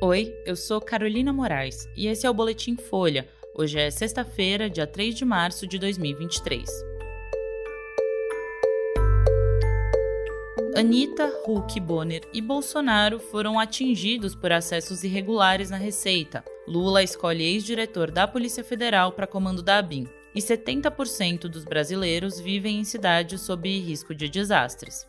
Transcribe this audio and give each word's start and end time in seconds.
Oi, 0.00 0.32
eu 0.46 0.54
sou 0.54 0.80
Carolina 0.80 1.32
Moraes 1.32 1.88
e 1.96 2.06
esse 2.06 2.24
é 2.24 2.30
o 2.30 2.34
Boletim 2.34 2.76
Folha. 2.76 3.26
Hoje 3.52 3.80
é 3.80 3.90
sexta-feira, 3.90 4.70
dia 4.70 4.86
3 4.86 5.12
de 5.12 5.24
março 5.24 5.66
de 5.66 5.76
2023. 5.76 6.70
Anitta, 10.76 11.26
Huck, 11.44 11.80
Bonner 11.80 12.22
e 12.32 12.40
Bolsonaro 12.40 13.18
foram 13.18 13.58
atingidos 13.58 14.36
por 14.36 14.52
acessos 14.52 15.02
irregulares 15.02 15.68
na 15.68 15.76
Receita. 15.76 16.44
Lula 16.68 17.02
escolhe 17.02 17.42
ex-diretor 17.42 18.12
da 18.12 18.28
Polícia 18.28 18.62
Federal 18.62 19.10
para 19.10 19.26
comando 19.26 19.64
da 19.64 19.78
ABIN. 19.78 20.06
E 20.32 20.38
70% 20.38 21.48
dos 21.48 21.64
brasileiros 21.64 22.38
vivem 22.38 22.78
em 22.78 22.84
cidades 22.84 23.40
sob 23.40 23.68
risco 23.80 24.14
de 24.14 24.28
desastres. 24.28 25.04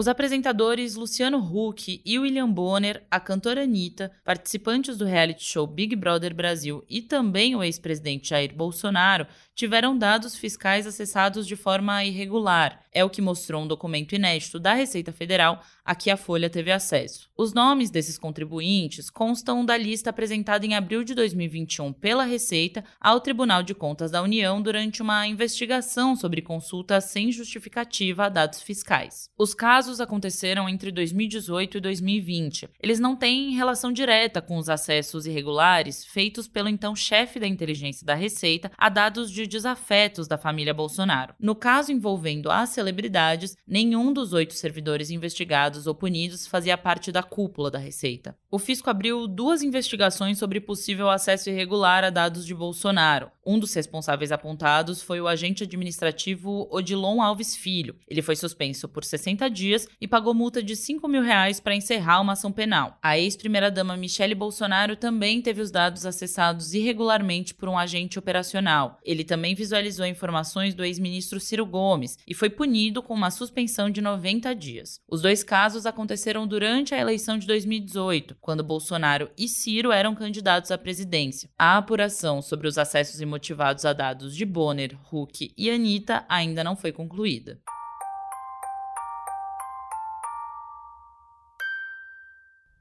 Os 0.00 0.08
apresentadores 0.08 0.94
Luciano 0.94 1.36
Huck 1.36 2.00
e 2.02 2.18
William 2.18 2.50
Bonner, 2.50 3.04
a 3.10 3.20
cantora 3.20 3.64
Anitta, 3.64 4.10
participantes 4.24 4.96
do 4.96 5.04
reality 5.04 5.44
show 5.44 5.66
Big 5.66 5.94
Brother 5.94 6.34
Brasil 6.34 6.82
e 6.88 7.02
também 7.02 7.54
o 7.54 7.62
ex-presidente 7.62 8.30
Jair 8.30 8.54
Bolsonaro 8.54 9.26
tiveram 9.54 9.98
dados 9.98 10.36
fiscais 10.36 10.86
acessados 10.86 11.46
de 11.46 11.54
forma 11.54 12.02
irregular. 12.02 12.80
É 12.90 13.04
o 13.04 13.10
que 13.10 13.20
mostrou 13.20 13.62
um 13.62 13.66
documento 13.68 14.14
inédito 14.14 14.58
da 14.58 14.72
Receita 14.72 15.12
Federal 15.12 15.62
a 15.84 15.94
que 15.94 16.10
a 16.10 16.16
Folha 16.16 16.48
teve 16.48 16.72
acesso. 16.72 17.28
Os 17.36 17.52
nomes 17.52 17.90
desses 17.90 18.16
contribuintes 18.16 19.10
constam 19.10 19.64
da 19.64 19.76
lista 19.76 20.08
apresentada 20.08 20.64
em 20.64 20.74
abril 20.74 21.04
de 21.04 21.14
2021 21.14 21.92
pela 21.92 22.24
Receita 22.24 22.82
ao 22.98 23.20
Tribunal 23.20 23.62
de 23.62 23.74
Contas 23.74 24.10
da 24.10 24.22
União 24.22 24.62
durante 24.62 25.02
uma 25.02 25.26
investigação 25.26 26.16
sobre 26.16 26.40
consultas 26.40 27.04
sem 27.04 27.30
justificativa 27.30 28.24
a 28.24 28.28
dados 28.30 28.62
fiscais. 28.62 29.28
Os 29.36 29.52
casos 29.52 29.89
aconteceram 29.98 30.68
entre 30.68 30.92
2018 30.92 31.78
e 31.78 31.80
2020. 31.80 32.68
Eles 32.82 33.00
não 33.00 33.16
têm 33.16 33.54
relação 33.54 33.90
direta 33.90 34.42
com 34.42 34.58
os 34.58 34.68
acessos 34.68 35.24
irregulares 35.24 36.04
feitos 36.04 36.46
pelo 36.46 36.68
então 36.68 36.94
chefe 36.94 37.40
da 37.40 37.46
inteligência 37.46 38.04
da 38.04 38.14
Receita 38.14 38.70
a 38.76 38.90
dados 38.90 39.30
de 39.30 39.46
desafetos 39.46 40.28
da 40.28 40.36
família 40.36 40.74
Bolsonaro. 40.74 41.34
No 41.40 41.54
caso 41.54 41.90
envolvendo 41.90 42.50
as 42.50 42.68
celebridades, 42.68 43.56
nenhum 43.66 44.12
dos 44.12 44.34
oito 44.34 44.52
servidores 44.52 45.10
investigados 45.10 45.86
ou 45.86 45.94
punidos 45.94 46.46
fazia 46.46 46.76
parte 46.76 47.10
da 47.10 47.22
cúpula 47.22 47.70
da 47.70 47.78
Receita. 47.78 48.36
O 48.50 48.58
fisco 48.58 48.90
abriu 48.90 49.26
duas 49.26 49.62
investigações 49.62 50.36
sobre 50.36 50.60
possível 50.60 51.08
acesso 51.08 51.48
irregular 51.48 52.04
a 52.04 52.10
dados 52.10 52.44
de 52.44 52.54
Bolsonaro. 52.54 53.30
Um 53.44 53.58
dos 53.58 53.72
responsáveis 53.72 54.30
apontados 54.32 55.02
foi 55.02 55.20
o 55.20 55.26
agente 55.26 55.64
administrativo 55.64 56.68
Odilon 56.70 57.22
Alves 57.22 57.56
Filho. 57.56 57.96
Ele 58.06 58.20
foi 58.20 58.36
suspenso 58.36 58.88
por 58.88 59.02
60 59.02 59.48
dias 59.48 59.88
e 60.00 60.06
pagou 60.06 60.34
multa 60.34 60.62
de 60.62 60.76
5 60.76 61.08
mil 61.08 61.22
reais 61.22 61.58
para 61.58 61.74
encerrar 61.74 62.20
uma 62.20 62.34
ação 62.34 62.52
penal. 62.52 62.98
A 63.02 63.18
ex-primeira-dama 63.18 63.96
Michele 63.96 64.34
Bolsonaro 64.34 64.94
também 64.94 65.40
teve 65.40 65.62
os 65.62 65.70
dados 65.70 66.04
acessados 66.04 66.74
irregularmente 66.74 67.54
por 67.54 67.68
um 67.68 67.78
agente 67.78 68.18
operacional. 68.18 68.98
Ele 69.02 69.24
também 69.24 69.54
visualizou 69.54 70.04
informações 70.04 70.74
do 70.74 70.84
ex-ministro 70.84 71.40
Ciro 71.40 71.64
Gomes 71.64 72.18
e 72.26 72.34
foi 72.34 72.50
punido 72.50 73.02
com 73.02 73.14
uma 73.14 73.30
suspensão 73.30 73.90
de 73.90 74.02
90 74.02 74.54
dias. 74.54 75.00
Os 75.08 75.22
dois 75.22 75.42
casos 75.42 75.86
aconteceram 75.86 76.46
durante 76.46 76.94
a 76.94 76.98
eleição 76.98 77.38
de 77.38 77.46
2018, 77.46 78.36
quando 78.40 78.62
Bolsonaro 78.62 79.30
e 79.36 79.48
Ciro 79.48 79.92
eram 79.92 80.14
candidatos 80.14 80.70
à 80.70 80.76
presidência. 80.76 81.48
A 81.58 81.78
apuração 81.78 82.42
sobre 82.42 82.68
os 82.68 82.76
acessos 82.76 83.20
imotivados 83.40 83.86
a 83.86 83.94
dados 83.94 84.36
de 84.36 84.44
Bonner, 84.44 84.94
Huck 85.10 85.52
e 85.56 85.70
Anitta 85.70 86.24
ainda 86.28 86.62
não 86.62 86.76
foi 86.76 86.92
concluída. 86.92 87.58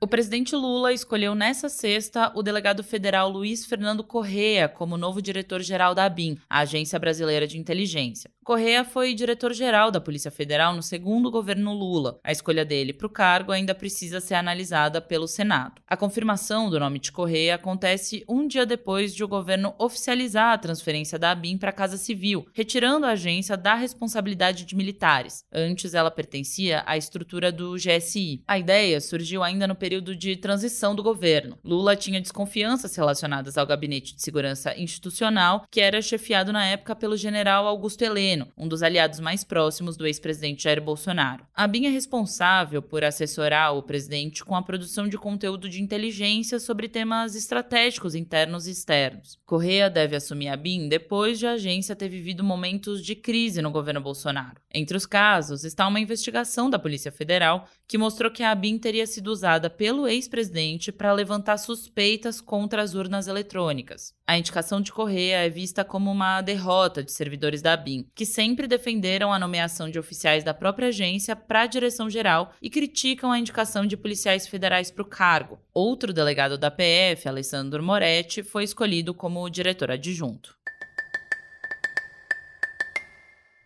O 0.00 0.06
presidente 0.06 0.54
Lula 0.54 0.92
escolheu 0.92 1.34
nessa 1.34 1.68
sexta 1.68 2.30
o 2.36 2.40
delegado 2.40 2.84
federal 2.84 3.28
Luiz 3.28 3.66
Fernando 3.66 4.04
Correa 4.04 4.68
como 4.68 4.96
novo 4.96 5.20
diretor-geral 5.20 5.92
da 5.92 6.04
ABIN, 6.04 6.38
a 6.48 6.60
Agência 6.60 7.00
Brasileira 7.00 7.48
de 7.48 7.58
Inteligência. 7.58 8.30
Correa 8.44 8.84
foi 8.84 9.12
diretor-geral 9.12 9.90
da 9.90 10.00
Polícia 10.00 10.30
Federal 10.30 10.72
no 10.72 10.82
segundo 10.84 11.32
governo 11.32 11.74
Lula. 11.74 12.20
A 12.22 12.30
escolha 12.30 12.64
dele 12.64 12.92
para 12.92 13.08
o 13.08 13.10
cargo 13.10 13.50
ainda 13.50 13.74
precisa 13.74 14.20
ser 14.20 14.36
analisada 14.36 15.00
pelo 15.02 15.26
Senado. 15.26 15.82
A 15.86 15.96
confirmação 15.96 16.70
do 16.70 16.78
nome 16.78 17.00
de 17.00 17.10
Correa 17.10 17.56
acontece 17.56 18.24
um 18.28 18.46
dia 18.46 18.64
depois 18.64 19.12
de 19.12 19.24
o 19.24 19.28
governo 19.28 19.74
oficializar 19.78 20.52
a 20.52 20.58
transferência 20.58 21.18
da 21.18 21.32
ABIN 21.32 21.58
para 21.58 21.70
a 21.70 21.74
Casa 21.74 21.98
Civil, 21.98 22.46
retirando 22.54 23.04
a 23.04 23.10
agência 23.10 23.56
da 23.56 23.74
responsabilidade 23.74 24.64
de 24.64 24.76
militares. 24.76 25.44
Antes, 25.52 25.92
ela 25.92 26.10
pertencia 26.10 26.84
à 26.86 26.96
estrutura 26.96 27.50
do 27.50 27.74
GSI. 27.74 28.44
A 28.46 28.58
ideia 28.58 29.00
surgiu 29.00 29.42
ainda 29.42 29.66
no 29.66 29.74
período 29.74 29.87
de 29.88 30.36
transição 30.36 30.94
do 30.94 31.02
governo. 31.02 31.58
Lula 31.64 31.96
tinha 31.96 32.20
desconfianças 32.20 32.94
relacionadas 32.94 33.56
ao 33.56 33.66
Gabinete 33.66 34.14
de 34.14 34.22
Segurança 34.22 34.78
Institucional, 34.78 35.66
que 35.70 35.80
era 35.80 36.02
chefiado 36.02 36.52
na 36.52 36.66
época 36.66 36.94
pelo 36.94 37.16
general 37.16 37.66
Augusto 37.66 38.02
Heleno 38.02 38.48
um 38.56 38.68
dos 38.68 38.82
aliados 38.82 39.20
mais 39.20 39.44
próximos 39.44 39.96
do 39.96 40.06
ex-presidente 40.06 40.64
Jair 40.64 40.82
Bolsonaro. 40.82 41.46
A 41.54 41.66
BIM 41.66 41.86
é 41.86 41.90
responsável 41.90 42.82
por 42.82 43.04
assessorar 43.04 43.74
o 43.74 43.82
presidente 43.82 44.44
com 44.44 44.54
a 44.54 44.62
produção 44.62 45.08
de 45.08 45.16
conteúdo 45.16 45.68
de 45.68 45.82
inteligência 45.82 46.60
sobre 46.60 46.88
temas 46.88 47.34
estratégicos 47.34 48.14
internos 48.14 48.66
e 48.66 48.72
externos. 48.72 49.38
Correia 49.46 49.88
deve 49.88 50.16
assumir 50.16 50.48
a 50.48 50.56
BIM 50.56 50.88
depois 50.88 51.38
de 51.38 51.46
a 51.46 51.52
agência 51.52 51.96
ter 51.96 52.08
vivido 52.08 52.44
momentos 52.44 53.02
de 53.02 53.14
crise 53.14 53.62
no 53.62 53.70
governo 53.70 54.00
Bolsonaro. 54.00 54.60
Entre 54.72 54.96
os 54.96 55.06
casos 55.06 55.64
está 55.64 55.86
uma 55.86 56.00
investigação 56.00 56.68
da 56.68 56.78
Polícia 56.78 57.10
Federal 57.10 57.66
que 57.86 57.96
mostrou 57.98 58.30
que 58.30 58.42
a 58.42 58.54
BIM 58.54 58.78
teria 58.78 59.06
sido 59.06 59.28
usada 59.28 59.70
pelo 59.78 60.08
ex-presidente 60.08 60.90
para 60.90 61.12
levantar 61.12 61.56
suspeitas 61.56 62.40
contra 62.40 62.82
as 62.82 62.94
urnas 62.94 63.28
eletrônicas. 63.28 64.12
A 64.26 64.36
indicação 64.36 64.80
de 64.80 64.92
Correia 64.92 65.46
é 65.46 65.48
vista 65.48 65.84
como 65.84 66.10
uma 66.10 66.42
derrota 66.42 67.02
de 67.02 67.12
servidores 67.12 67.62
da 67.62 67.76
BIM, 67.76 68.04
que 68.12 68.26
sempre 68.26 68.66
defenderam 68.66 69.32
a 69.32 69.38
nomeação 69.38 69.88
de 69.88 69.98
oficiais 69.98 70.42
da 70.42 70.52
própria 70.52 70.88
agência 70.88 71.36
para 71.36 71.62
a 71.62 71.66
direção 71.66 72.10
geral 72.10 72.52
e 72.60 72.68
criticam 72.68 73.30
a 73.30 73.38
indicação 73.38 73.86
de 73.86 73.96
policiais 73.96 74.48
federais 74.48 74.90
para 74.90 75.02
o 75.02 75.08
cargo. 75.08 75.60
Outro 75.72 76.12
delegado 76.12 76.58
da 76.58 76.72
PF, 76.72 77.28
Alessandro 77.28 77.80
Moretti, 77.80 78.42
foi 78.42 78.64
escolhido 78.64 79.14
como 79.14 79.48
diretor 79.48 79.92
adjunto. 79.92 80.57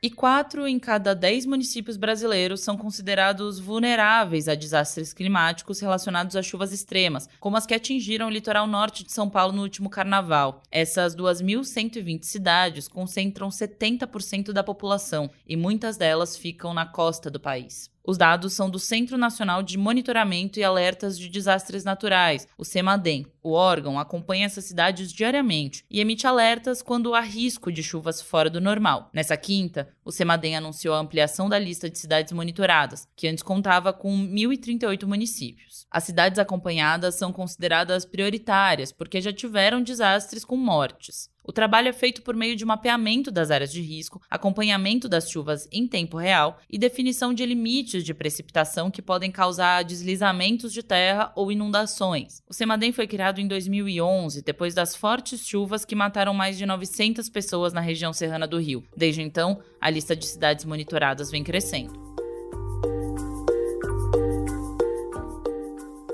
E 0.04 0.10
quatro 0.10 0.66
em 0.66 0.80
cada 0.80 1.14
dez 1.14 1.46
municípios 1.46 1.96
brasileiros 1.96 2.60
são 2.60 2.76
considerados 2.76 3.60
vulneráveis 3.60 4.48
a 4.48 4.56
desastres 4.56 5.12
climáticos 5.12 5.78
relacionados 5.78 6.34
a 6.34 6.42
chuvas 6.42 6.72
extremas, 6.72 7.28
como 7.38 7.56
as 7.56 7.66
que 7.66 7.72
atingiram 7.72 8.26
o 8.26 8.30
litoral 8.30 8.66
norte 8.66 9.04
de 9.04 9.12
São 9.12 9.30
Paulo 9.30 9.52
no 9.52 9.62
último 9.62 9.88
carnaval. 9.88 10.60
Essas 10.72 11.14
2.120 11.14 12.24
cidades 12.24 12.88
concentram 12.88 13.48
70% 13.48 14.50
da 14.50 14.64
população 14.64 15.30
e 15.46 15.56
muitas 15.56 15.96
delas 15.96 16.36
ficam 16.36 16.74
na 16.74 16.84
costa 16.84 17.30
do 17.30 17.38
país. 17.38 17.91
Os 18.04 18.18
dados 18.18 18.52
são 18.52 18.68
do 18.68 18.80
Centro 18.80 19.16
Nacional 19.16 19.62
de 19.62 19.78
Monitoramento 19.78 20.58
e 20.58 20.64
Alertas 20.64 21.16
de 21.16 21.28
Desastres 21.28 21.84
Naturais, 21.84 22.48
o 22.58 22.64
CEMADEM. 22.64 23.26
O 23.40 23.52
órgão 23.52 23.98
acompanha 23.98 24.46
essas 24.46 24.64
cidades 24.64 25.12
diariamente 25.12 25.84
e 25.88 26.00
emite 26.00 26.26
alertas 26.26 26.82
quando 26.82 27.14
há 27.14 27.20
risco 27.20 27.70
de 27.70 27.82
chuvas 27.82 28.20
fora 28.20 28.50
do 28.50 28.60
normal. 28.60 29.08
Nessa 29.12 29.36
quinta, 29.36 29.88
o 30.04 30.10
CEMADEM 30.10 30.56
anunciou 30.56 30.94
a 30.96 30.98
ampliação 30.98 31.48
da 31.48 31.58
lista 31.58 31.88
de 31.88 31.98
cidades 31.98 32.32
monitoradas, 32.32 33.06
que 33.14 33.28
antes 33.28 33.42
contava 33.42 33.92
com 33.92 34.12
1.038 34.12 35.06
municípios. 35.06 35.86
As 35.88 36.02
cidades 36.02 36.40
acompanhadas 36.40 37.14
são 37.14 37.32
consideradas 37.32 38.04
prioritárias 38.04 38.90
porque 38.90 39.20
já 39.20 39.32
tiveram 39.32 39.80
desastres 39.80 40.44
com 40.44 40.56
mortes. 40.56 41.31
O 41.44 41.52
trabalho 41.52 41.88
é 41.88 41.92
feito 41.92 42.22
por 42.22 42.36
meio 42.36 42.54
de 42.54 42.64
mapeamento 42.64 43.30
das 43.30 43.50
áreas 43.50 43.72
de 43.72 43.80
risco, 43.80 44.22
acompanhamento 44.30 45.08
das 45.08 45.28
chuvas 45.28 45.68
em 45.72 45.86
tempo 45.88 46.16
real 46.16 46.58
e 46.70 46.78
definição 46.78 47.34
de 47.34 47.44
limites 47.44 48.04
de 48.04 48.14
precipitação 48.14 48.90
que 48.90 49.02
podem 49.02 49.30
causar 49.30 49.82
deslizamentos 49.82 50.72
de 50.72 50.82
terra 50.82 51.32
ou 51.34 51.50
inundações. 51.50 52.42
O 52.48 52.54
CEMADEM 52.54 52.92
foi 52.92 53.06
criado 53.06 53.40
em 53.40 53.48
2011, 53.48 54.42
depois 54.42 54.74
das 54.74 54.94
fortes 54.94 55.46
chuvas 55.46 55.84
que 55.84 55.96
mataram 55.96 56.32
mais 56.32 56.56
de 56.56 56.64
900 56.64 57.28
pessoas 57.28 57.72
na 57.72 57.80
região 57.80 58.12
serrana 58.12 58.46
do 58.46 58.58
Rio. 58.58 58.84
Desde 58.96 59.22
então, 59.22 59.60
a 59.80 59.90
lista 59.90 60.14
de 60.14 60.26
cidades 60.26 60.64
monitoradas 60.64 61.30
vem 61.30 61.42
crescendo. 61.42 62.01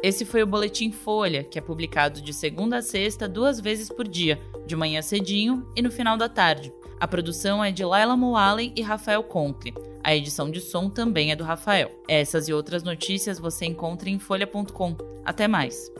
Esse 0.03 0.25
foi 0.25 0.43
o 0.43 0.47
Boletim 0.47 0.93
Folha, 0.93 1.43
que 1.43 1.59
é 1.59 1.63
publicado 1.63 2.21
de 2.21 2.33
segunda 2.33 2.79
a 2.79 2.83
sexta, 2.83 3.29
duas 3.29 3.61
vezes 3.61 3.89
por 3.89 4.07
dia, 4.07 4.41
de 4.65 4.77
manhã 4.77 5.03
cedinho 5.03 5.67
e 5.75 5.83
no 5.83 5.91
final 5.91 6.17
da 6.17 6.29
tarde. 6.29 6.73
A 7.01 7.09
produção 7.09 7.63
é 7.65 7.73
de 7.73 7.85
Laila 7.85 8.17
Moalen 8.17 8.73
e 8.77 8.83
Rafael 8.83 9.23
Conkle. 9.25 9.75
A 10.03 10.15
edição 10.15 10.51
de 10.51 10.61
som 10.61 10.89
também 10.89 11.33
é 11.33 11.37
do 11.37 11.45
Rafael. 11.45 11.91
Essas 12.09 12.49
e 12.49 12.53
outras 12.53 12.83
notícias 12.83 13.39
você 13.39 13.67
encontra 13.67 14.09
em 14.09 14.19
folha.com. 14.19 14.97
Até 15.25 15.49
mais! 15.49 15.91